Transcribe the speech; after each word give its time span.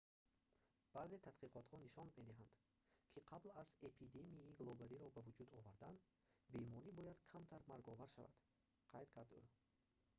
баъзе 0.95 1.17
тадқиқотҳо 1.27 1.75
нишон 1.85 2.07
медиҳанд 2.17 2.51
ки 3.11 3.19
қабл 3.29 3.49
аз 3.61 3.69
эпидемияи 3.89 4.57
глобалиро 4.61 5.07
ба 5.15 5.21
вуҷуд 5.27 5.49
овардан 5.59 5.95
беморӣ 6.53 6.89
бояд 6.99 7.19
камтар 7.31 7.61
марговар 7.71 8.09
шавад 8.15 8.35
қайд 8.91 9.09
кард 9.15 9.31
ӯ 9.41 9.41